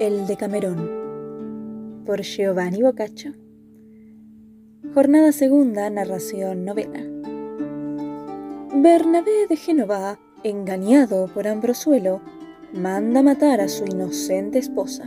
[0.00, 3.32] El Decamerón por Giovanni Boccaccio.
[4.94, 7.04] Jornada segunda, narración novena.
[8.76, 12.20] Bernabé de Génova, engañado por Ambrosuelo,
[12.72, 15.02] manda matar a su inocente esposa.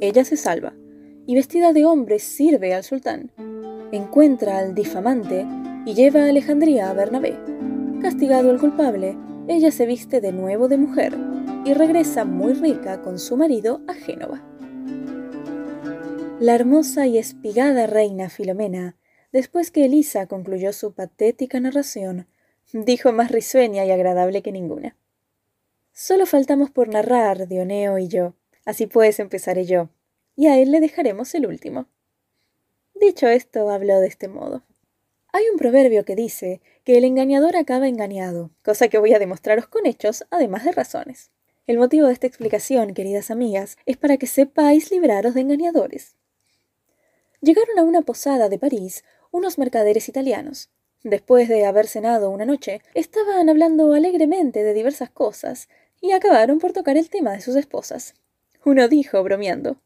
[0.00, 0.74] Ella se salva
[1.26, 3.32] y vestida de hombre sirve al sultán.
[3.90, 5.44] Encuentra al difamante
[5.84, 7.36] y lleva a Alejandría a Bernabé.
[8.00, 9.18] Castigado el culpable,
[9.48, 11.29] ella se viste de nuevo de mujer
[11.64, 14.42] y regresa muy rica con su marido a Génova.
[16.40, 18.96] La hermosa y espigada reina Filomena,
[19.30, 22.26] después que Elisa concluyó su patética narración,
[22.72, 24.96] dijo más risueña y agradable que ninguna.
[25.92, 28.34] Solo faltamos por narrar, Dioneo y yo,
[28.64, 29.90] así pues empezaré yo,
[30.36, 31.88] y a él le dejaremos el último.
[32.94, 34.62] Dicho esto, habló de este modo.
[35.32, 39.66] Hay un proverbio que dice que el engañador acaba engañado, cosa que voy a demostraros
[39.68, 41.30] con hechos, además de razones.
[41.70, 46.16] El motivo de esta explicación, queridas amigas, es para que sepáis libraros de engañadores.
[47.40, 50.68] Llegaron a una posada de París unos mercaderes italianos.
[51.04, 55.68] Después de haber cenado una noche, estaban hablando alegremente de diversas cosas
[56.00, 58.14] y acabaron por tocar el tema de sus esposas.
[58.64, 59.76] Uno dijo, bromeando,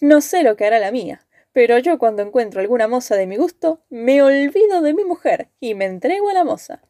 [0.00, 3.36] No sé lo que hará la mía, pero yo cuando encuentro alguna moza de mi
[3.36, 6.82] gusto, me olvido de mi mujer y me entrego a la moza.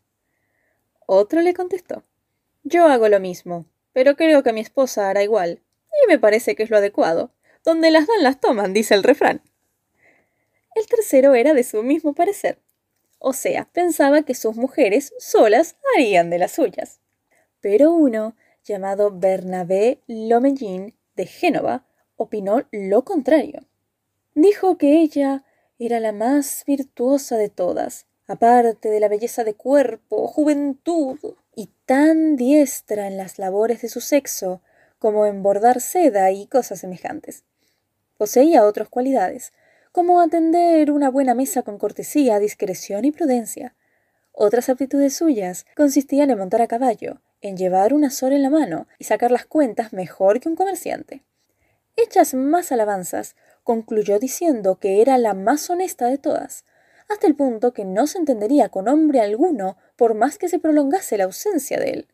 [1.05, 2.03] Otro le contestó,
[2.64, 5.60] Yo hago lo mismo, pero creo que mi esposa hará igual,
[6.02, 7.33] y me parece que es lo adecuado.
[7.64, 9.42] Donde las dan las toman, dice el refrán.
[10.74, 12.58] El tercero era de su mismo parecer,
[13.22, 17.00] o sea, pensaba que sus mujeres solas harían de las suyas.
[17.60, 23.66] Pero uno, llamado Bernabé Lomellin de Génova, opinó lo contrario.
[24.34, 25.44] Dijo que ella
[25.78, 31.19] era la más virtuosa de todas, aparte de la belleza de cuerpo, juventud,
[31.55, 34.62] y tan diestra en las labores de su sexo
[34.98, 37.45] como en bordar seda y cosas semejantes.
[38.17, 39.53] Poseía otras cualidades,
[39.93, 43.75] como atender una buena mesa con cortesía, discreción y prudencia.
[44.33, 48.87] Otras aptitudes suyas consistían en montar a caballo, en llevar una sola en la mano
[48.99, 51.25] y sacar las cuentas mejor que un comerciante.
[51.97, 56.65] Hechas más alabanzas, concluyó diciendo que era la más honesta de todas,
[57.09, 61.19] hasta el punto que no se entendería con hombre alguno por más que se prolongase
[61.19, 62.09] la ausencia de él.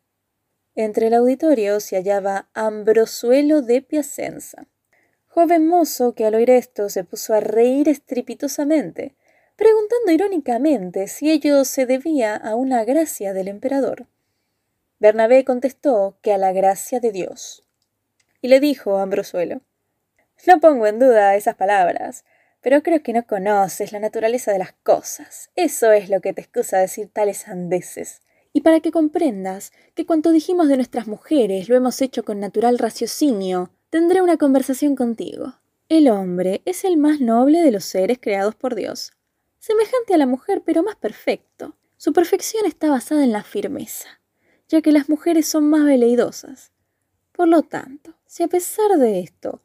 [0.75, 4.67] Entre el auditorio se hallaba Ambrosuelo de Piacenza,
[5.27, 9.15] joven mozo que al oír esto se puso a reír estrepitosamente,
[9.55, 14.07] preguntando irónicamente si ello se debía a una gracia del emperador.
[14.99, 17.63] Bernabé contestó que a la gracia de Dios.
[18.41, 19.61] Y le dijo Ambrosuelo
[20.45, 22.25] No pongo en duda esas palabras,
[22.67, 25.51] pero creo que no conoces la naturaleza de las cosas.
[25.55, 28.19] Eso es lo que te excusa decir tales andeses.
[28.51, 32.77] Y para que comprendas que cuanto dijimos de nuestras mujeres lo hemos hecho con natural
[32.77, 35.53] raciocinio, tendré una conversación contigo.
[35.87, 39.13] El hombre es el más noble de los seres creados por Dios,
[39.59, 41.77] semejante a la mujer pero más perfecto.
[41.95, 44.19] Su perfección está basada en la firmeza,
[44.67, 46.73] ya que las mujeres son más veleidosas.
[47.31, 49.61] Por lo tanto, si a pesar de esto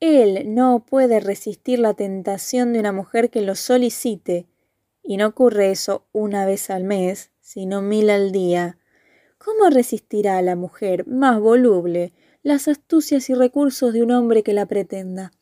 [0.00, 4.46] él no puede resistir la tentación de una mujer que lo solicite,
[5.02, 8.78] y no ocurre eso una vez al mes, sino mil al día.
[9.38, 14.52] ¿Cómo resistirá a la mujer más voluble las astucias y recursos de un hombre que
[14.52, 15.32] la pretenda?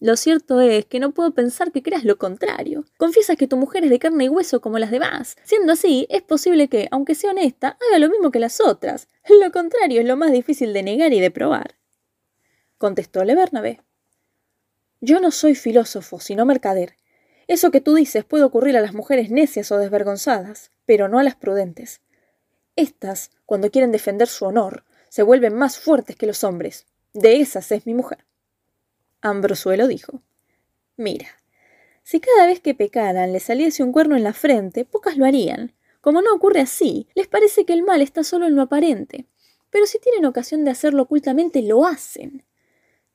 [0.00, 2.84] Lo cierto es que no puedo pensar que creas lo contrario.
[2.98, 5.36] Confiesas que tu mujer es de carne y hueso como las demás.
[5.42, 9.08] Siendo así, es posible que, aunque sea honesta, haga lo mismo que las otras.
[9.42, 11.74] Lo contrario es lo más difícil de negar y de probar.
[12.78, 13.80] Contestóle Bernabé.
[15.00, 16.96] Yo no soy filósofo, sino mercader.
[17.46, 21.22] Eso que tú dices puede ocurrir a las mujeres necias o desvergonzadas, pero no a
[21.22, 22.00] las prudentes.
[22.76, 26.86] Estas, cuando quieren defender su honor, se vuelven más fuertes que los hombres.
[27.14, 28.24] De esas es mi mujer.
[29.20, 30.20] Ambrosuelo dijo
[30.96, 31.28] Mira,
[32.02, 35.74] si cada vez que pecaran le saliese un cuerno en la frente, pocas lo harían.
[36.00, 39.26] Como no ocurre así, les parece que el mal está solo en lo aparente.
[39.70, 42.44] Pero si tienen ocasión de hacerlo ocultamente, lo hacen.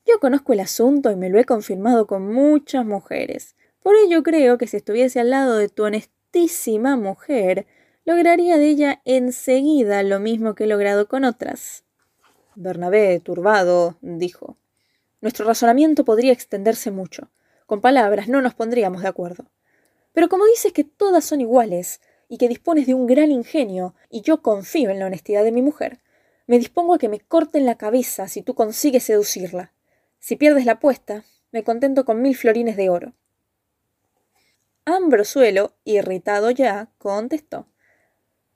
[0.05, 3.55] Yo conozco el asunto y me lo he confirmado con muchas mujeres.
[3.81, 7.65] Por ello creo que si estuviese al lado de tu honestísima mujer,
[8.05, 11.83] lograría de ella enseguida lo mismo que he logrado con otras.
[12.55, 14.57] Bernabé, turbado, dijo
[15.21, 17.29] Nuestro razonamiento podría extenderse mucho.
[17.65, 19.45] Con palabras no nos pondríamos de acuerdo.
[20.13, 24.21] Pero como dices que todas son iguales, y que dispones de un gran ingenio, y
[24.21, 25.99] yo confío en la honestidad de mi mujer,
[26.47, 29.71] me dispongo a que me corten la cabeza si tú consigues seducirla.
[30.23, 33.11] Si pierdes la apuesta, me contento con mil florines de oro.
[34.85, 37.67] Ambrosuelo, irritado ya, contestó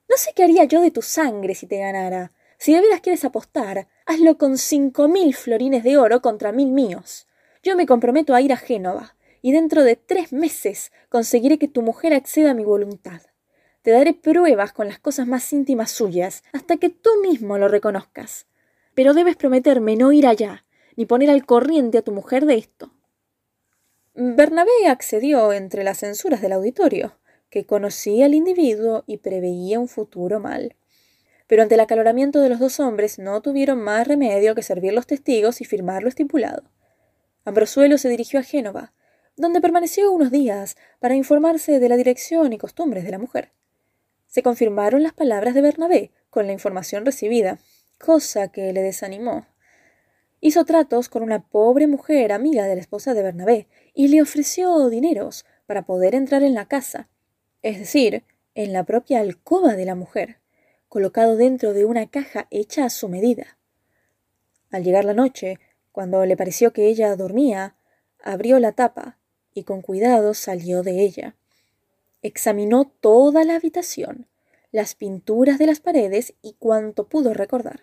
[0.08, 3.22] No sé qué haría yo de tu sangre si te ganara, Si de veras quieres
[3.26, 7.28] apostar, hazlo con cinco mil florines de oro contra mil míos.
[7.62, 11.82] Yo me comprometo a ir a Génova, y dentro de tres meses conseguiré que tu
[11.82, 13.20] mujer acceda a mi voluntad.
[13.82, 18.46] Te daré pruebas con las cosas más íntimas suyas, hasta que tú mismo lo reconozcas.
[18.94, 20.64] Pero debes prometerme no ir allá,
[20.98, 22.92] ni poner al corriente a tu mujer de esto.
[24.12, 27.16] Bernabé accedió entre las censuras del auditorio,
[27.48, 30.76] que conocía al individuo y preveía un futuro mal
[31.48, 35.06] pero ante el acaloramiento de los dos hombres no tuvieron más remedio que servir los
[35.06, 36.62] testigos y firmar lo estipulado.
[37.44, 38.92] Ambrosuelo se dirigió a Génova,
[39.34, 43.50] donde permaneció unos días para informarse de la dirección y costumbres de la mujer.
[44.26, 47.58] Se confirmaron las palabras de Bernabé con la información recibida,
[47.98, 49.46] cosa que le desanimó.
[50.40, 54.88] Hizo tratos con una pobre mujer amiga de la esposa de Bernabé y le ofreció
[54.88, 57.08] dineros para poder entrar en la casa,
[57.62, 58.24] es decir,
[58.54, 60.38] en la propia alcoba de la mujer
[60.88, 63.58] colocado dentro de una caja hecha a su medida.
[64.70, 65.58] Al llegar la noche,
[65.92, 67.76] cuando le pareció que ella dormía,
[68.22, 69.18] abrió la tapa
[69.54, 71.36] y con cuidado salió de ella.
[72.22, 74.26] Examinó toda la habitación,
[74.72, 77.80] las pinturas de las paredes y cuanto pudo recordar.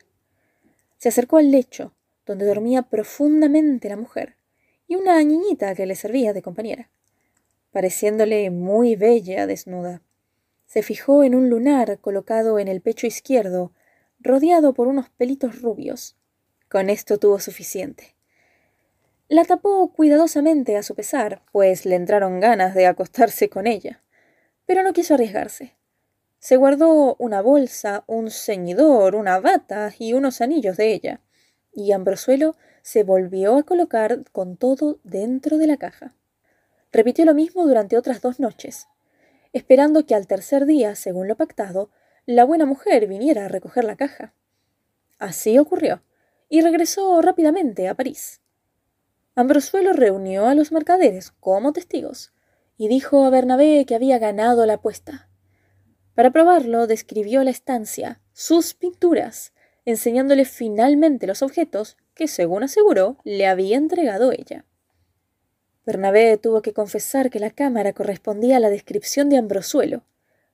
[0.98, 1.94] Se acercó al lecho,
[2.26, 4.36] donde dormía profundamente la mujer,
[4.88, 6.90] y una niñita que le servía de compañera,
[7.72, 10.02] pareciéndole muy bella desnuda
[10.66, 13.72] se fijó en un lunar colocado en el pecho izquierdo,
[14.20, 16.16] rodeado por unos pelitos rubios.
[16.70, 18.16] Con esto tuvo suficiente.
[19.28, 24.04] La tapó cuidadosamente a su pesar, pues le entraron ganas de acostarse con ella.
[24.66, 25.76] Pero no quiso arriesgarse.
[26.40, 31.22] Se guardó una bolsa, un ceñidor, una bata y unos anillos de ella,
[31.76, 36.16] y Ambrosuelo se volvió a colocar con todo dentro de la caja.
[36.92, 38.88] Repitió lo mismo durante otras dos noches,
[39.54, 41.90] esperando que al tercer día, según lo pactado,
[42.26, 44.34] la buena mujer viniera a recoger la caja.
[45.20, 46.02] Así ocurrió,
[46.48, 48.42] y regresó rápidamente a París.
[49.36, 52.34] Ambrosuelo reunió a los mercaderes como testigos,
[52.78, 55.30] y dijo a Bernabé que había ganado la apuesta.
[56.14, 59.54] Para probarlo, describió la estancia, sus pinturas,
[59.86, 64.66] enseñándole finalmente los objetos que, según aseguró, le había entregado ella.
[65.86, 70.04] Bernabé tuvo que confesar que la cámara correspondía a la descripción de Ambrosuelo,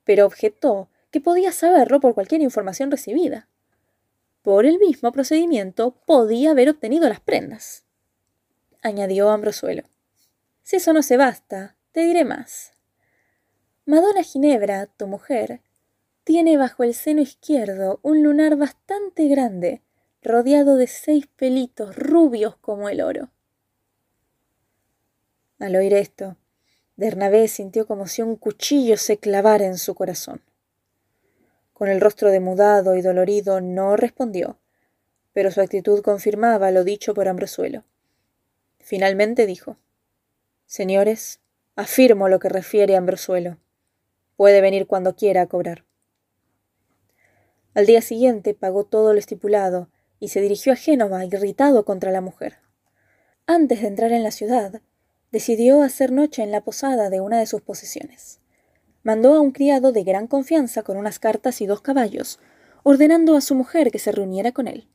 [0.03, 3.47] pero objetó que podía saberlo por cualquier información recibida.
[4.41, 7.85] Por el mismo procedimiento podía haber obtenido las prendas.
[8.81, 9.83] Añadió Ambrosuelo.
[10.63, 12.73] Si eso no se basta, te diré más.
[13.85, 15.61] Madonna Ginebra, tu mujer,
[16.23, 19.81] tiene bajo el seno izquierdo un lunar bastante grande,
[20.21, 23.31] rodeado de seis pelitos rubios como el oro.
[25.59, 26.37] Al oír esto,
[26.95, 30.41] Bernabé sintió como si un cuchillo se clavara en su corazón.
[31.73, 34.59] Con el rostro demudado y dolorido no respondió,
[35.33, 37.83] pero su actitud confirmaba lo dicho por Ambrosuelo.
[38.79, 39.77] Finalmente dijo
[40.65, 41.39] Señores,
[41.75, 43.57] afirmo lo que refiere Ambrosuelo.
[44.35, 45.85] Puede venir cuando quiera a cobrar.
[47.73, 49.89] Al día siguiente pagó todo lo estipulado
[50.19, 52.57] y se dirigió a Génova irritado contra la mujer.
[53.47, 54.81] Antes de entrar en la ciudad,
[55.31, 58.39] decidió hacer noche en la posada de una de sus posesiones.
[59.03, 62.39] Mandó a un criado de gran confianza con unas cartas y dos caballos,
[62.83, 64.87] ordenando a su mujer que se reuniera con él.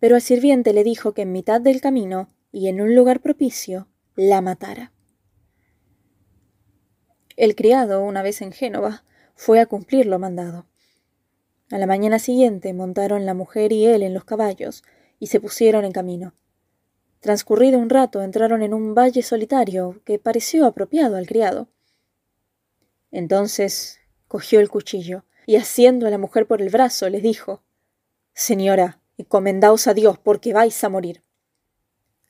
[0.00, 3.88] Pero al sirviente le dijo que en mitad del camino y en un lugar propicio
[4.16, 4.92] la matara.
[7.36, 9.04] El criado, una vez en Génova,
[9.36, 10.66] fue a cumplir lo mandado.
[11.70, 14.82] A la mañana siguiente montaron la mujer y él en los caballos
[15.18, 16.34] y se pusieron en camino.
[17.20, 21.68] Transcurrido un rato entraron en un valle solitario que pareció apropiado al criado.
[23.10, 23.98] Entonces
[24.28, 27.62] cogió el cuchillo y asiendo a la mujer por el brazo le dijo
[28.34, 31.22] Señora, encomendaos a Dios porque vais a morir.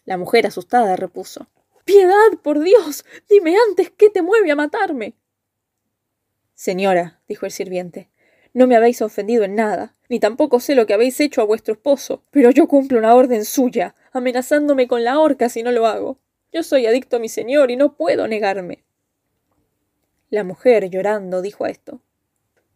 [0.04, 1.48] La mujer asustada repuso
[1.84, 3.06] Piedad, por Dios.
[3.30, 5.14] Dime antes qué te mueve a matarme.
[6.52, 8.10] Señora, dijo el sirviente,
[8.58, 11.74] no me habéis ofendido en nada, ni tampoco sé lo que habéis hecho a vuestro
[11.74, 16.18] esposo, pero yo cumplo una orden suya, amenazándome con la horca si no lo hago.
[16.52, 18.84] Yo soy adicto a mi señor y no puedo negarme.
[20.28, 22.00] La mujer, llorando, dijo a esto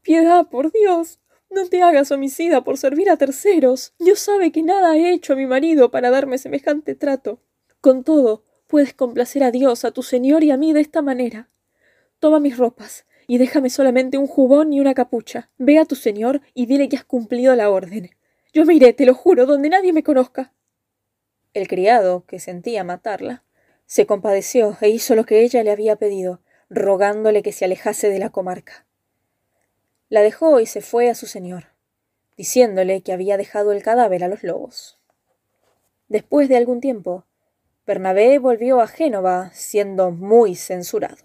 [0.02, 1.18] Piedad, por Dios.
[1.50, 3.92] No te hagas homicida por servir a terceros.
[3.98, 7.40] Dios sabe que nada he hecho a mi marido para darme semejante trato.
[7.80, 11.50] Con todo, puedes complacer a Dios, a tu señor y a mí de esta manera.
[12.20, 15.48] Toma mis ropas, y déjame solamente un jubón y una capucha.
[15.56, 18.10] Ve a tu señor y dile que has cumplido la orden.
[18.52, 20.52] Yo me iré, te lo juro, donde nadie me conozca.
[21.54, 23.42] El criado, que sentía matarla,
[23.86, 28.18] se compadeció e hizo lo que ella le había pedido, rogándole que se alejase de
[28.18, 28.84] la comarca.
[30.10, 31.68] La dejó y se fue a su señor,
[32.36, 34.98] diciéndole que había dejado el cadáver a los lobos.
[36.08, 37.24] Después de algún tiempo,
[37.86, 41.24] Bernabé volvió a Génova, siendo muy censurado.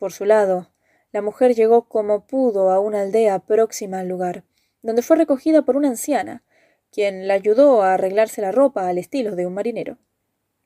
[0.00, 0.72] Por su lado,
[1.12, 4.44] la mujer llegó como pudo a una aldea próxima al lugar,
[4.82, 6.44] donde fue recogida por una anciana,
[6.90, 9.98] quien la ayudó a arreglarse la ropa al estilo de un marinero.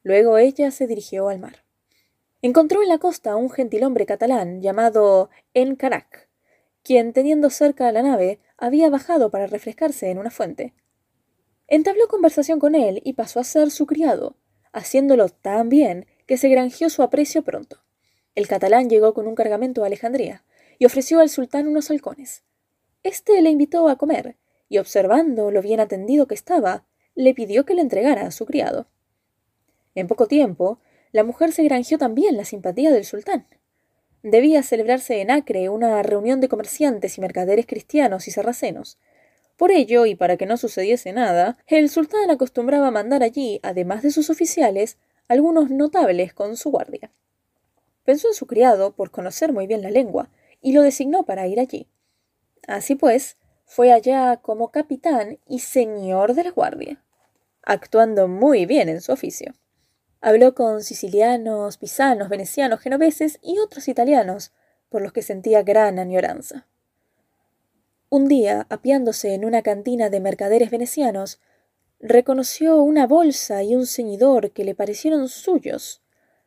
[0.02, 1.64] Luego ella se dirigió al mar.
[2.42, 6.28] Encontró en la costa a un gentilhombre catalán llamado Encarac,
[6.82, 10.74] quien, teniendo cerca a la nave, había bajado para refrescarse en una fuente.
[11.68, 14.36] Entabló conversación con él y pasó a ser su criado,
[14.72, 17.81] haciéndolo tan bien que se granjeó su aprecio pronto.
[18.34, 20.44] El catalán llegó con un cargamento a Alejandría
[20.78, 22.42] y ofreció al sultán unos halcones.
[23.02, 24.36] Este le invitó a comer
[24.68, 28.86] y, observando lo bien atendido que estaba, le pidió que le entregara a su criado.
[29.94, 30.78] En poco tiempo,
[31.12, 33.46] la mujer se granjeó también la simpatía del sultán.
[34.22, 38.98] Debía celebrarse en Acre una reunión de comerciantes y mercaderes cristianos y sarracenos.
[39.58, 44.10] Por ello, y para que no sucediese nada, el sultán acostumbraba mandar allí, además de
[44.10, 44.96] sus oficiales,
[45.28, 47.10] algunos notables con su guardia.
[48.04, 50.30] Pensó en su criado por conocer muy bien la lengua,
[50.60, 51.88] y lo designó para ir allí.
[52.66, 57.02] Así pues, fue allá como capitán y señor de la guardia,
[57.62, 59.54] actuando muy bien en su oficio.
[60.20, 64.52] Habló con sicilianos, pisanos, venecianos, genoveses y otros italianos,
[64.88, 66.66] por los que sentía gran añoranza.
[68.08, 71.40] Un día, apiándose en una cantina de mercaderes venecianos,
[71.98, 76.01] reconoció una bolsa y un ceñidor que le parecieron suyos.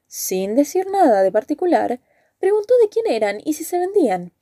[0.07, 1.99] Sin decir nada de particular,
[2.39, 4.33] preguntó de quién eran y si se vendían.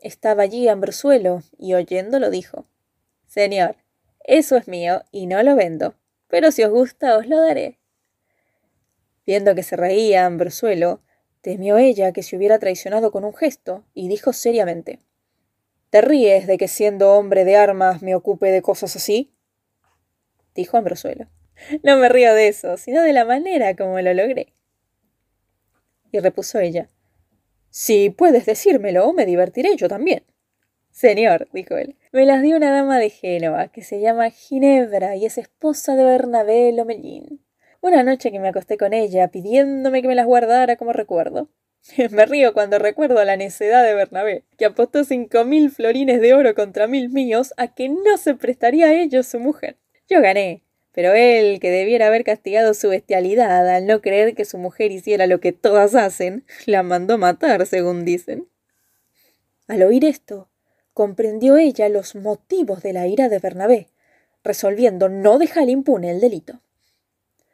[0.00, 2.66] Estaba allí Ambrosuelo, y oyéndolo dijo
[3.26, 3.76] Señor,
[4.24, 5.94] eso es mío y no lo vendo,
[6.28, 7.78] pero si os gusta os lo daré.
[9.26, 11.02] Viendo que se reía Ambrosuelo,
[11.40, 15.00] temió ella que se hubiera traicionado con un gesto, y dijo seriamente
[15.90, 19.32] ¿Te ríes de que siendo hombre de armas me ocupe de cosas así?
[20.54, 21.28] dijo Ambrosuelo.
[21.82, 24.52] No me río de eso, sino de la manera como lo logré.
[26.10, 26.88] Y repuso ella
[27.70, 30.24] Si puedes decírmelo, me divertiré yo también.
[30.90, 35.26] Señor, dijo él, me las dio una dama de Génova, que se llama Ginebra y
[35.26, 37.44] es esposa de Bernabé Lomellín.
[37.80, 41.48] Una noche que me acosté con ella, pidiéndome que me las guardara como recuerdo.
[42.10, 46.54] Me río cuando recuerdo la necedad de Bernabé, que apostó cinco mil florines de oro
[46.54, 49.76] contra mil míos a que no se prestaría a ellos su mujer.
[50.08, 54.58] Yo gané, pero él, que debiera haber castigado su bestialidad al no creer que su
[54.58, 58.48] mujer hiciera lo que todas hacen, la mandó matar, según dicen.
[59.66, 60.48] Al oír esto,
[60.94, 63.88] comprendió ella los motivos de la ira de Bernabé,
[64.42, 66.60] resolviendo no dejar impune el delito.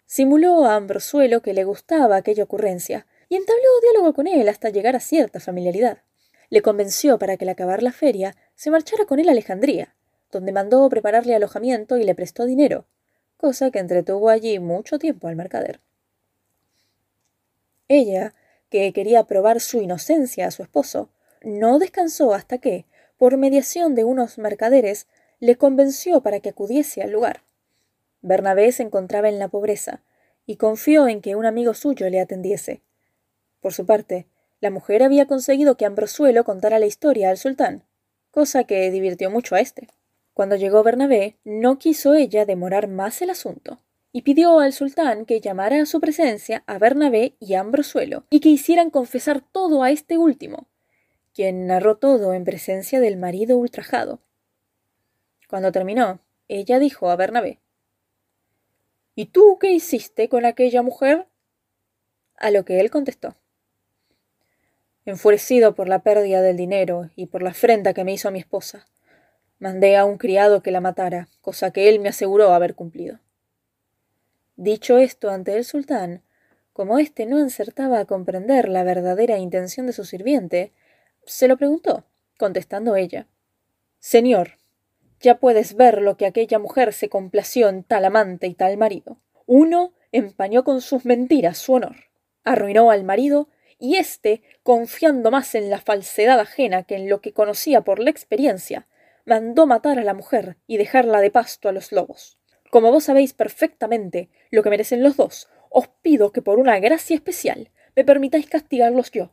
[0.07, 4.97] Simuló a Ambrosuelo que le gustaba aquella ocurrencia, y entabló diálogo con él hasta llegar
[4.97, 5.99] a cierta familiaridad.
[6.51, 9.95] Le convenció para que al acabar la feria se marchara con él a Alejandría,
[10.31, 12.87] donde mandó prepararle alojamiento y le prestó dinero,
[13.45, 15.79] cosa que entretuvo allí mucho tiempo al mercader.
[17.89, 18.33] Ella,
[18.71, 21.11] que quería probar su inocencia a su esposo,
[21.43, 22.87] no descansó hasta que,
[23.19, 25.09] por mediación de unos mercaderes,
[25.41, 27.43] le convenció para que acudiese al lugar.
[28.23, 30.01] Bernabé se encontraba en la pobreza,
[30.47, 32.81] y confió en que un amigo suyo le atendiese.
[33.61, 34.27] Por su parte,
[34.61, 37.83] la mujer había conseguido que Ambrosuelo contara la historia al sultán,
[38.31, 39.89] cosa que divirtió mucho a éste.
[40.35, 45.41] Cuando llegó Bernabé, no quiso ella demorar más el asunto, y pidió al sultán que
[45.41, 49.93] llamara a su presencia a Bernabé y a Ambrosuelo, y que hicieran confesar todo a
[49.93, 50.69] este último,
[51.33, 54.21] quien narró todo en presencia del marido ultrajado.
[55.49, 57.61] Cuando terminó, ella dijo a Bernabé
[59.15, 61.29] ¿Y tú qué hiciste con aquella mujer?
[62.37, 63.37] A lo que él contestó.
[65.05, 68.89] Enfurecido por la pérdida del dinero y por la afrenta que me hizo mi esposa,
[69.65, 73.21] mandé a un criado que la matara, cosa que él me aseguró haber cumplido.
[74.57, 76.23] Dicho esto ante el sultán,
[76.75, 80.75] como éste no acertaba a comprender la verdadera intención de su sirviente,
[81.25, 82.05] se lo preguntó,
[82.37, 83.27] contestando ella.
[84.01, 84.59] Señor,
[85.19, 89.17] ya puedes ver lo que aquella mujer se complació en tal amante y tal marido.
[89.47, 91.97] Uno empañó con sus mentiras su honor,
[92.45, 97.33] arruinó al marido, y éste, confiando más en la falsedad ajena que en lo que
[97.33, 98.87] conocía por la experiencia,
[99.25, 102.39] mandó matar a la mujer y dejarla de pasto a los lobos.
[102.71, 107.17] Como vos sabéis perfectamente lo que merecen los dos, os pido que por una gracia
[107.17, 109.33] especial me permitáis castigarlos yo.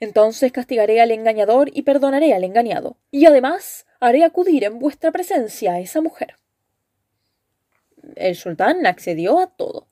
[0.00, 2.98] Entonces castigaré al engañador y perdonaré al engañado.
[3.10, 6.36] Y además haré acudir en vuestra presencia a esa mujer.
[8.14, 9.88] El sultán accedió a todo.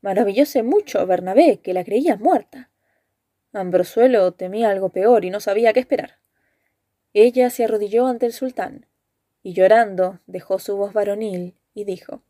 [0.00, 2.70] Maravillóse mucho Bernabé, que la creía muerta.
[3.52, 6.19] Ambrosuelo temía algo peor y no sabía qué esperar.
[7.12, 8.86] Ella se arrodilló ante el sultán,
[9.42, 12.22] y llorando dejó su voz varonil y dijo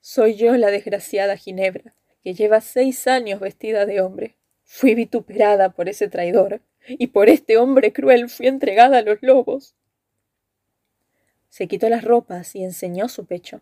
[0.00, 4.36] Soy yo la desgraciada Ginebra, que lleva seis años vestida de hombre.
[4.62, 9.74] Fui vituperada por ese traidor, y por este hombre cruel fui entregada a los lobos.
[11.50, 13.60] Se quitó las ropas y enseñó su pecho,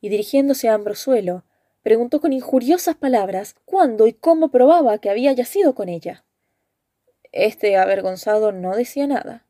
[0.00, 1.44] y dirigiéndose a Ambrosuelo,
[1.82, 6.24] preguntó con injuriosas palabras cuándo y cómo probaba que había yacido con ella.
[7.32, 9.44] Este avergonzado no decía nada.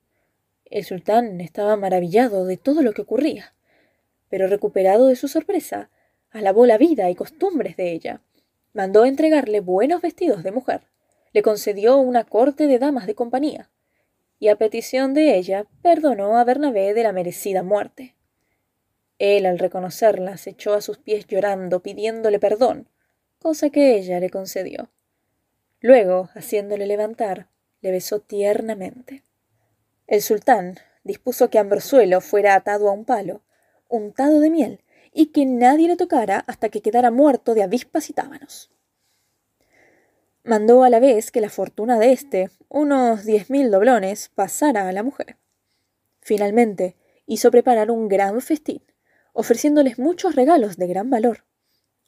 [0.67, 3.55] El sultán estaba maravillado de todo lo que ocurría,
[4.29, 5.91] pero recuperado de su sorpresa,
[6.31, 8.21] alabó la vida y costumbres de ella.
[8.73, 10.83] Mandó entregarle buenos vestidos de mujer,
[11.33, 13.71] le concedió una corte de damas de compañía,
[14.39, 18.15] y a petición de ella perdonó a Bernabé de la merecida muerte.
[19.19, 22.89] Él, al reconocerla, se echó a sus pies llorando, pidiéndole perdón,
[23.39, 24.91] cosa que ella le concedió.
[25.81, 27.49] Luego, haciéndole levantar,
[27.81, 29.24] le besó tiernamente.
[30.07, 33.43] El sultán dispuso que Ambrosuelo fuera atado a un palo,
[33.89, 34.81] untado de miel,
[35.13, 38.71] y que nadie le tocara hasta que quedara muerto de avispas y tábanos.
[40.43, 44.93] Mandó a la vez que la fortuna de éste, unos diez mil doblones, pasara a
[44.93, 45.37] la mujer.
[46.21, 46.97] Finalmente,
[47.27, 48.83] hizo preparar un gran festín,
[49.33, 51.45] ofreciéndoles muchos regalos de gran valor.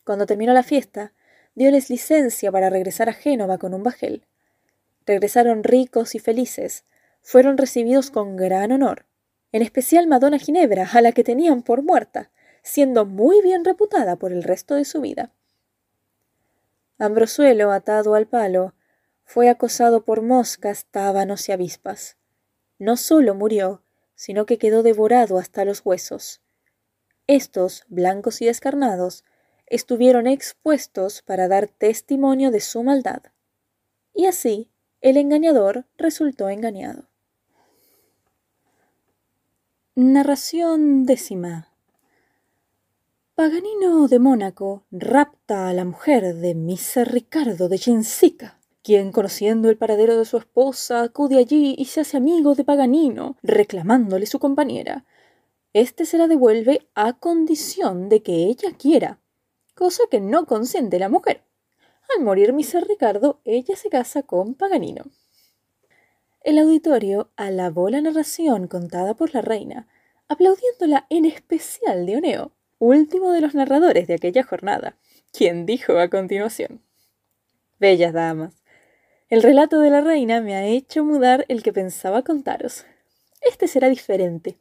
[0.05, 1.13] Cuando terminó la fiesta,
[1.55, 4.27] dióles licencia para regresar a Génova con un bajel.
[5.07, 6.85] Regresaron ricos y felices,
[7.27, 9.05] fueron recibidos con gran honor,
[9.51, 12.31] en especial Madonna Ginebra, a la que tenían por muerta,
[12.63, 15.33] siendo muy bien reputada por el resto de su vida.
[16.99, 18.75] Ambrosuelo, atado al palo,
[19.25, 22.17] fue acosado por moscas, tábanos y avispas.
[22.79, 23.83] No solo murió,
[24.15, 26.43] sino que quedó devorado hasta los huesos.
[27.27, 29.25] Estos, blancos y descarnados,
[29.67, 33.25] estuvieron expuestos para dar testimonio de su maldad.
[34.15, 37.09] Y así el engañador resultó engañado.
[39.99, 41.73] Narración décima.
[43.35, 49.79] Paganino de Mónaco rapta a la mujer de Miser Ricardo de Chinsica, quien, conociendo el
[49.79, 55.07] paradero de su esposa, acude allí y se hace amigo de Paganino, reclamándole su compañera.
[55.73, 59.19] Este se la devuelve a condición de que ella quiera,
[59.75, 61.41] cosa que no consiente la mujer.
[62.15, 65.07] Al morir Miser Ricardo, ella se casa con Paganino.
[66.47, 69.89] El auditorio alabó la narración contada por la reina,
[70.29, 74.97] aplaudiéndola en especial de Oneo, último de los narradores de aquella jornada,
[75.33, 76.83] quien dijo a continuación
[77.81, 78.63] Bellas damas,
[79.29, 82.87] el relato de la reina me ha hecho mudar el que pensaba contaros.
[83.41, 84.57] Este será diferente,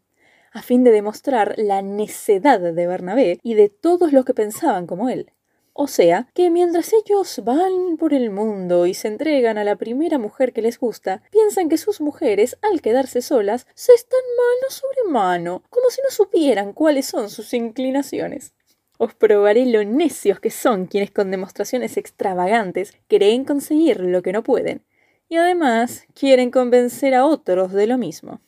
[0.54, 5.08] a fin de demostrar la necedad de Bernabé y de todos los que pensaban como
[5.10, 5.32] él.
[5.78, 10.18] O sea, que mientras ellos van por el mundo y se entregan a la primera
[10.18, 15.12] mujer que les gusta, piensan que sus mujeres, al quedarse solas, se están mano sobre
[15.12, 18.54] mano, como si no supieran cuáles son sus inclinaciones.
[18.98, 24.44] Os probaré lo necios que son quienes con demostraciones extravagantes creen conseguir lo que no
[24.44, 24.82] pueden,
[25.28, 28.40] y además quieren convencer a otros de lo mismo.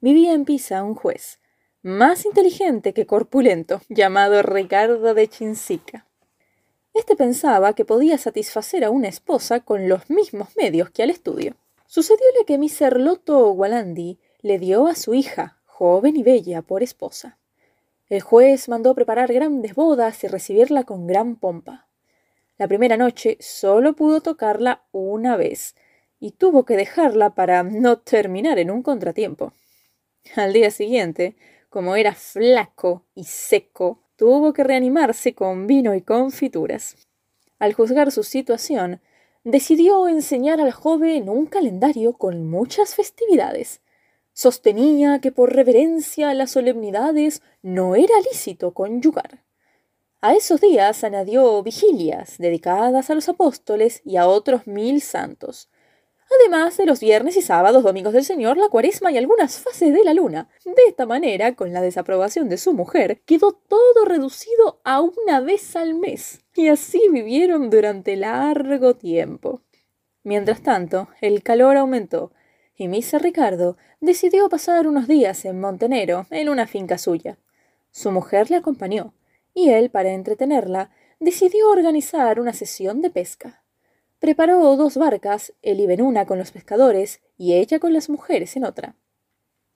[0.00, 1.38] Vivía en Pisa un juez,
[1.82, 6.08] más inteligente que corpulento, llamado Ricardo de Chinsica.
[6.94, 11.56] Este pensaba que podía satisfacer a una esposa con los mismos medios que al estudio.
[11.86, 17.36] Sucedióle que Miser Lotto Gualandi le dio a su hija, joven y bella, por esposa.
[18.08, 21.88] El juez mandó preparar grandes bodas y recibirla con gran pompa.
[22.58, 25.74] La primera noche solo pudo tocarla una vez,
[26.20, 29.52] y tuvo que dejarla para no terminar en un contratiempo.
[30.36, 31.34] Al día siguiente,
[31.68, 36.96] como era flaco y seco, tuvo que reanimarse con vino y confituras.
[37.58, 39.02] Al juzgar su situación,
[39.44, 43.82] decidió enseñar al joven un calendario con muchas festividades.
[44.32, 49.44] Sostenía que por reverencia a las solemnidades no era lícito conyugar.
[50.22, 55.68] A esos días añadió vigilias dedicadas a los apóstoles y a otros mil santos,
[56.40, 60.04] además de los viernes y sábados, domingos del Señor, la cuaresma y algunas fases de
[60.04, 60.48] la luna.
[60.64, 65.76] De esta manera, con la desaprobación de su mujer, quedó todo reducido a una vez
[65.76, 69.60] al mes, y así vivieron durante largo tiempo.
[70.22, 72.32] Mientras tanto, el calor aumentó,
[72.76, 77.38] y Misa Ricardo decidió pasar unos días en Montenero, en una finca suya.
[77.90, 79.14] Su mujer le acompañó,
[79.52, 83.63] y él, para entretenerla, decidió organizar una sesión de pesca.
[84.24, 88.56] Preparó dos barcas, él iba en una con los pescadores y ella con las mujeres
[88.56, 88.96] en otra.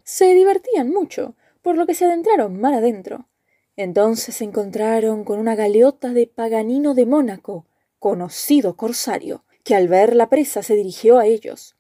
[0.04, 3.28] Se divertían mucho, por lo que se adentraron mar adentro.
[3.76, 7.66] Entonces se encontraron con una galeota de Paganino de Mónaco,
[7.98, 11.76] conocido corsario, que al ver la presa se dirigió a ellos.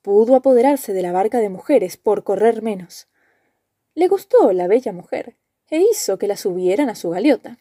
[0.00, 3.08] Pudo apoderarse de la barca de mujeres por correr menos.
[3.96, 5.34] le gustó la bella mujer,
[5.70, 7.58] e hizo que la subieran a su galeota.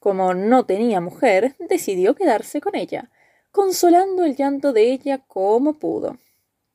[0.00, 3.12] Como no tenía mujer, decidió quedarse con ella,
[3.54, 6.18] consolando el llanto de ella como pudo.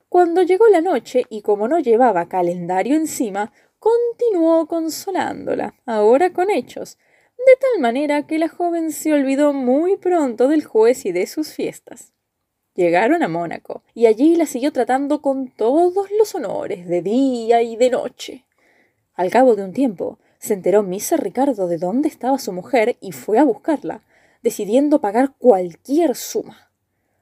[0.08, 6.98] Cuando llegó la noche y como no llevaba calendario encima, continuó consolándola, ahora con hechos,
[7.38, 11.52] de tal manera que la joven se olvidó muy pronto del juez y de sus
[11.52, 12.14] fiestas.
[12.76, 17.76] Llegaron a Mónaco, y allí la siguió tratando con todos los honores, de día y
[17.76, 18.46] de noche.
[19.16, 23.12] Al cabo de un tiempo, se enteró Misa Ricardo de dónde estaba su mujer y
[23.12, 24.02] fue a buscarla,
[24.42, 26.69] decidiendo pagar cualquier suma.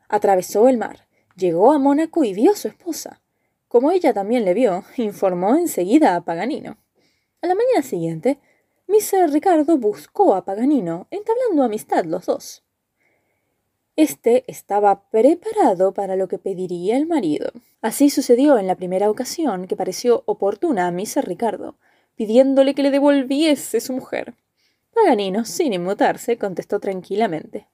[0.10, 3.22] Atravesó el mar, llegó a Mónaco y vio a su esposa.
[3.68, 6.78] Como ella también le vio, informó enseguida a Paganino.
[7.42, 8.40] A la mañana siguiente,
[8.88, 9.32] Mr.
[9.32, 12.64] Ricardo buscó a Paganino, entablando amistad los dos.
[13.98, 17.52] Este estaba preparado para lo que pediría el marido.
[17.82, 21.28] Así sucedió en la primera ocasión que pareció oportuna a Mr.
[21.28, 21.76] Ricardo,
[22.16, 24.36] pidiéndole que le devolviese su mujer.
[24.94, 27.68] Paganino, sin inmutarse, contestó tranquilamente.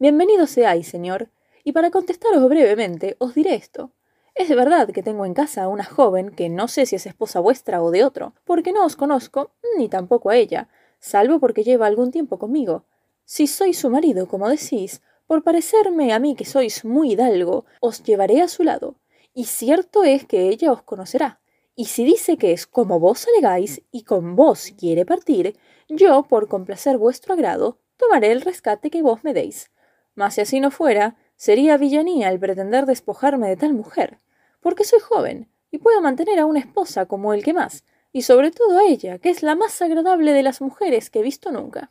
[0.00, 1.30] Bienvenido seáis, señor,
[1.62, 3.92] y para contestaros brevemente os diré esto.
[4.34, 7.38] Es verdad que tengo en casa a una joven que no sé si es esposa
[7.38, 11.86] vuestra o de otro, porque no os conozco, ni tampoco a ella, salvo porque lleva
[11.86, 12.86] algún tiempo conmigo.
[13.24, 18.02] Si sois su marido, como decís, por parecerme a mí que sois muy hidalgo, os
[18.02, 18.96] llevaré a su lado,
[19.32, 21.40] y cierto es que ella os conocerá.
[21.76, 25.56] Y si dice que es como vos alegáis y con vos quiere partir,
[25.88, 29.70] yo, por complacer vuestro agrado, tomaré el rescate que vos me deis.
[30.14, 34.18] Mas si así no fuera, sería villanía el pretender despojarme de tal mujer,
[34.60, 38.52] porque soy joven y puedo mantener a una esposa como el que más, y sobre
[38.52, 41.90] todo a ella, que es la más agradable de las mujeres que he visto nunca.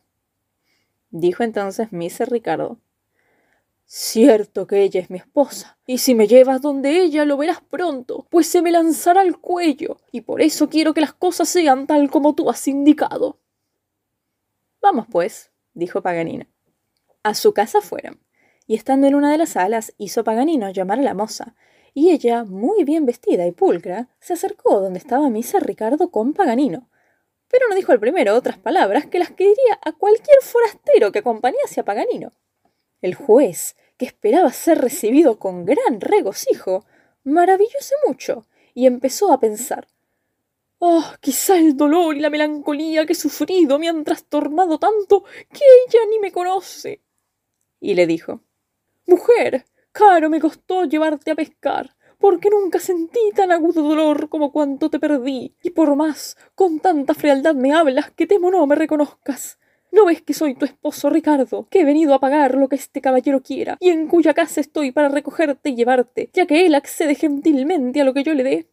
[1.12, 2.32] Dijo entonces Mr.
[2.32, 2.80] Ricardo.
[3.86, 8.26] Cierto que ella es mi esposa, y si me llevas donde ella lo verás pronto,
[8.30, 12.10] pues se me lanzará al cuello, y por eso quiero que las cosas sean tal
[12.10, 13.38] como tú has indicado.
[14.82, 16.46] Vamos, pues, dijo Paganino.
[17.24, 18.20] A su casa fueron,
[18.68, 21.56] y estando en una de las salas hizo Paganino llamar a la moza,
[21.94, 26.90] y ella, muy bien vestida y pulcra, se acercó donde estaba misa Ricardo con Paganino,
[27.48, 31.20] pero no dijo al primero otras palabras que las que diría a cualquier forastero que
[31.20, 32.34] acompañase a Paganino.
[33.02, 36.86] El juez, que esperaba ser recibido con gran regocijo,
[37.24, 39.88] maravillóse mucho y empezó a pensar
[40.86, 45.64] Oh, quizá el dolor y la melancolía que he sufrido me han trastornado tanto que
[45.88, 47.03] ella ni me conoce.
[47.84, 48.40] Y le dijo
[49.06, 54.90] Mujer, caro me costó llevarte a pescar, porque nunca sentí tan agudo dolor como cuanto
[54.90, 59.60] te perdí, y por más con tanta frialdad me hablas que temo no me reconozcas.
[59.92, 63.02] ¿No ves que soy tu esposo Ricardo, que he venido a pagar lo que este
[63.02, 67.16] caballero quiera, y en cuya casa estoy para recogerte y llevarte, ya que él accede
[67.16, 68.70] gentilmente a lo que yo le dé?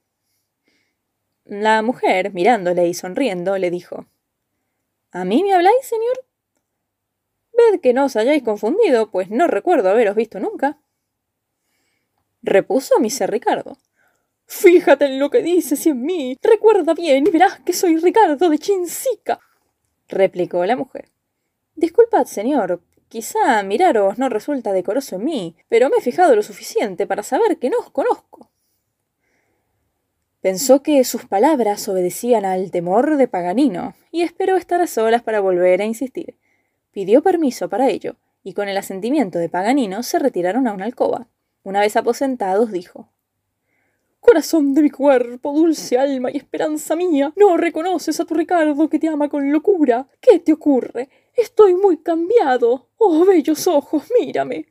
[1.45, 4.07] La mujer, mirándole y sonriendo, le dijo
[5.11, 6.30] ¿A mí me habláis, señor?
[7.83, 10.79] Que no os hayáis confundido, pues no recuerdo haberos visto nunca.
[12.43, 13.31] Repuso Mr.
[13.31, 13.79] Ricardo.
[14.47, 16.37] Fíjate en lo que dices y en mí.
[16.43, 19.41] Recuerda bien y verás que soy Ricardo de Chinsica
[20.11, 21.09] replicó la mujer.
[21.75, 22.83] Disculpad, señor.
[23.09, 27.59] Quizá miraros no resulta decoroso en mí, pero me he fijado lo suficiente para saber
[27.59, 28.51] que no os conozco.
[30.41, 35.41] Pensó que sus palabras obedecían al temor de Paganino, y esperó estar a solas para
[35.41, 36.39] volver a insistir.
[36.93, 41.29] Pidió permiso para ello, y con el asentimiento de Paganino se retiraron a una alcoba.
[41.63, 43.11] Una vez aposentados, dijo
[44.21, 48.99] Corazón de mi cuerpo, dulce alma y esperanza mía, ¿no reconoces a tu Ricardo que
[48.99, 50.09] te ama con locura?
[50.21, 51.09] ¿Qué te ocurre?
[51.35, 52.89] Estoy muy cambiado.
[52.99, 54.67] Oh, bellos ojos, mírame.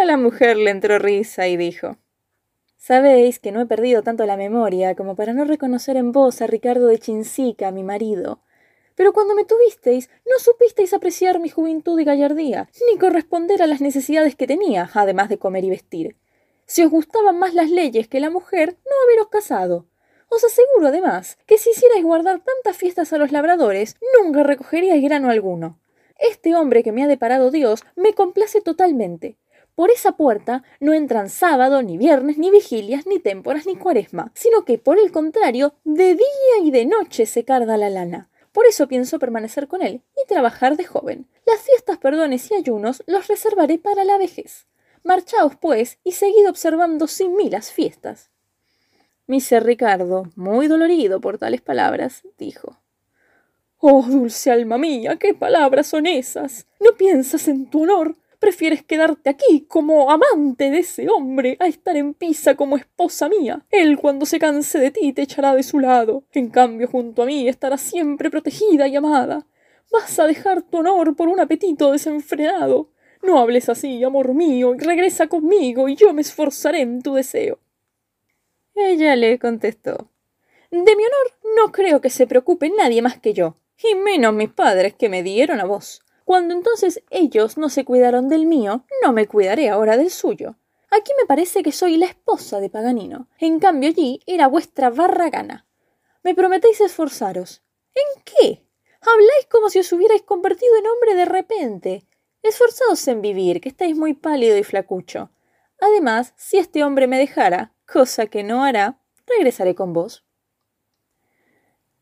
[0.00, 1.96] A la mujer le entró risa y dijo
[2.76, 6.46] Sabéis que no he perdido tanto la memoria como para no reconocer en vos a
[6.46, 8.40] Ricardo de Chinsica, mi marido.
[9.00, 13.80] Pero cuando me tuvisteis, no supisteis apreciar mi juventud y gallardía, ni corresponder a las
[13.80, 16.16] necesidades que tenía, además de comer y vestir.
[16.66, 19.86] Si os gustaban más las leyes que la mujer, no haberos casado.
[20.28, 25.30] Os aseguro, además, que si hicierais guardar tantas fiestas a los labradores, nunca recogeríais grano
[25.30, 25.80] alguno.
[26.18, 29.38] Este hombre que me ha deparado Dios me complace totalmente.
[29.74, 34.66] Por esa puerta no entran sábado, ni viernes, ni vigilias, ni témporas, ni cuaresma, sino
[34.66, 38.29] que, por el contrario, de día y de noche se carga la lana.
[38.52, 41.26] Por eso pienso permanecer con él y trabajar de joven.
[41.46, 44.66] Las fiestas, perdones y ayunos los reservaré para la vejez.
[45.04, 48.30] Marchaos, pues, y seguid observando sin mí las fiestas.
[49.26, 49.64] Mr.
[49.64, 52.76] Ricardo, muy dolorido por tales palabras, dijo
[53.78, 56.66] Oh, dulce alma mía, qué palabras son esas.
[56.80, 58.16] ¿No piensas en tu honor?
[58.40, 63.66] Prefieres quedarte aquí como amante de ese hombre a estar en Pisa como esposa mía.
[63.70, 66.24] Él cuando se canse de ti te echará de su lado.
[66.32, 69.46] En cambio, junto a mí estarás siempre protegida y amada.
[69.92, 72.88] Vas a dejar tu honor por un apetito desenfrenado.
[73.22, 77.58] No hables así, amor mío, y regresa conmigo, y yo me esforzaré en tu deseo.
[78.74, 80.08] Ella le contestó
[80.70, 84.48] De mi honor no creo que se preocupe nadie más que yo, y menos mis
[84.48, 86.02] padres que me dieron a vos.
[86.30, 90.54] Cuando entonces ellos no se cuidaron del mío, no me cuidaré ahora del suyo.
[90.88, 93.26] Aquí me parece que soy la esposa de Paganino.
[93.40, 95.66] En cambio allí era vuestra barragana.
[96.22, 97.64] Me prometéis esforzaros.
[97.96, 98.64] ¿En qué?
[99.00, 102.06] Habláis como si os hubierais convertido en hombre de repente.
[102.44, 105.32] Esforzaos en vivir, que estáis muy pálido y flacucho.
[105.80, 110.24] Además, si este hombre me dejara, cosa que no hará, regresaré con vos.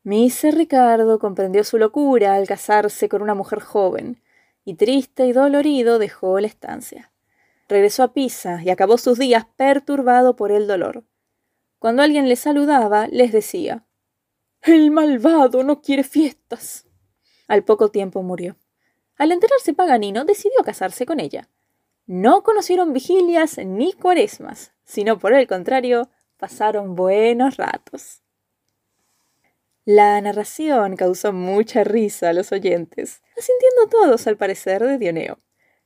[0.03, 0.55] Mr.
[0.55, 4.21] Ricardo comprendió su locura al casarse con una mujer joven,
[4.63, 7.11] y triste y dolorido dejó la estancia.
[7.67, 11.03] Regresó a Pisa y acabó sus días perturbado por el dolor.
[11.79, 13.85] Cuando alguien le saludaba, les decía
[14.61, 16.85] El malvado no quiere fiestas.
[17.47, 18.57] Al poco tiempo murió.
[19.17, 21.49] Al enterarse Paganino, decidió casarse con ella.
[22.05, 28.23] No conocieron vigilias ni cuaresmas, sino por el contrario, pasaron buenos ratos.
[29.91, 35.39] La narración causó mucha risa a los oyentes, asintiendo todos al parecer de Dioneo.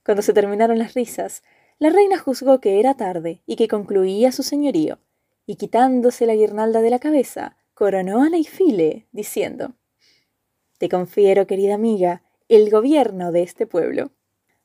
[0.04, 1.42] Cuando se terminaron las risas,
[1.80, 5.00] la reina juzgó que era tarde y que concluía su señorío,
[5.46, 9.76] y quitándose la guirnalda de la cabeza, coronó a Neifile, diciendo
[10.80, 14.12] Te confiero, querida amiga, el gobierno de este pueblo.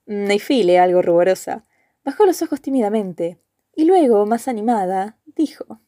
[0.05, 1.65] Neifile, algo ruborosa,
[2.05, 3.39] bajó los ojos tímidamente,
[3.73, 5.79] y luego, más animada, dijo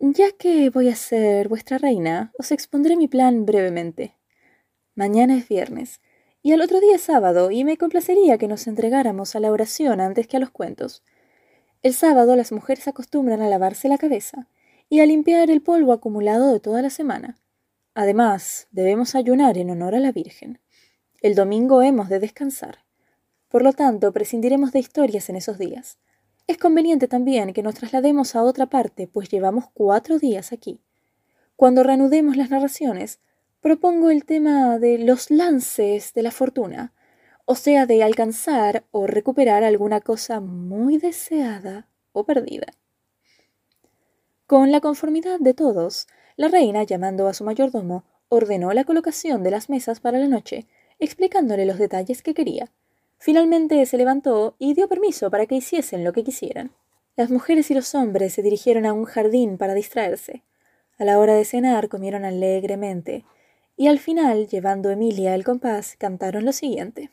[0.00, 4.16] ya que voy a ser vuestra reina, os expondré mi plan brevemente.
[4.94, 6.00] Mañana es viernes,
[6.42, 10.00] y al otro día es sábado, y me complacería que nos entregáramos a la oración
[10.00, 11.02] antes que a los cuentos.
[11.82, 14.48] El sábado las mujeres acostumbran a lavarse la cabeza
[14.88, 17.36] y a limpiar el polvo acumulado de toda la semana.
[17.94, 20.60] Además, debemos ayunar en honor a la Virgen.
[21.20, 22.84] El domingo hemos de descansar.
[23.48, 25.98] Por lo tanto, prescindiremos de historias en esos días.
[26.50, 30.80] Es conveniente también que nos traslademos a otra parte, pues llevamos cuatro días aquí.
[31.54, 33.20] Cuando reanudemos las narraciones,
[33.60, 36.92] propongo el tema de los lances de la fortuna,
[37.44, 42.66] o sea, de alcanzar o recuperar alguna cosa muy deseada o perdida.
[44.48, 49.52] Con la conformidad de todos, la reina, llamando a su mayordomo, ordenó la colocación de
[49.52, 50.66] las mesas para la noche,
[50.98, 52.72] explicándole los detalles que quería,
[53.22, 56.72] Finalmente se levantó y dio permiso para que hiciesen lo que quisieran.
[57.16, 60.42] Las mujeres y los hombres se dirigieron a un jardín para distraerse.
[60.98, 63.26] A la hora de cenar comieron alegremente,
[63.76, 67.10] y al final, llevando Emilia el compás, cantaron lo siguiente.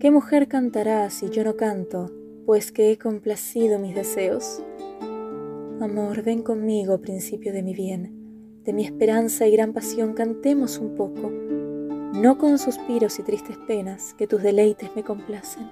[0.00, 2.10] ¿Qué mujer cantará si yo no canto,
[2.46, 4.64] pues que he complacido mis deseos?
[5.80, 10.96] Amor, ven conmigo, principio de mi bien, de mi esperanza y gran pasión cantemos un
[10.96, 11.30] poco
[12.14, 15.68] no con suspiros y tristes penas que tus deleites me complacen,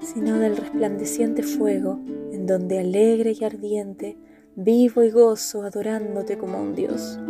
[0.00, 2.00] sino del resplandeciente fuego
[2.32, 4.18] en donde alegre y ardiente
[4.56, 7.20] vivo y gozo adorándote como un Dios.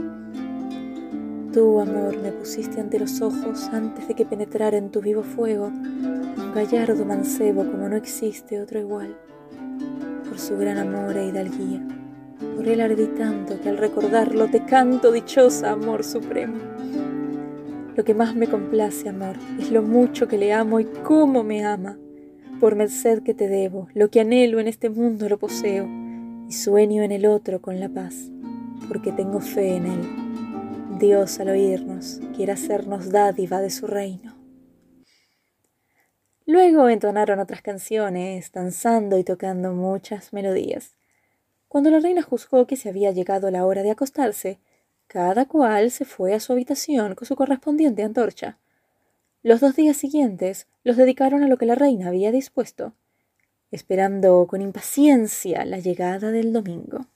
[1.52, 5.66] Tú, amor, me pusiste ante los ojos antes de que penetrara en tu vivo fuego
[5.66, 9.14] un gallardo mancebo como no existe otro igual.
[10.26, 11.86] Por su gran amor e hidalguía,
[12.56, 16.56] por él ardí tanto que al recordarlo te canto dichosa amor supremo.
[17.94, 21.64] Lo que más me complace, amor, es lo mucho que le amo y cómo me
[21.64, 21.98] ama.
[22.58, 25.86] Por merced que te debo, lo que anhelo en este mundo lo poseo,
[26.48, 28.30] y sueño en el otro con la paz,
[28.88, 30.98] porque tengo fe en él.
[30.98, 34.36] Dios al oírnos quiere hacernos dádiva de su reino.
[36.46, 40.96] Luego entonaron otras canciones, danzando y tocando muchas melodías.
[41.68, 44.60] Cuando la reina juzgó que se había llegado la hora de acostarse,
[45.12, 48.56] cada cual se fue a su habitación con su correspondiente antorcha.
[49.42, 52.94] Los dos días siguientes los dedicaron a lo que la reina había dispuesto,
[53.70, 57.08] esperando con impaciencia la llegada del domingo.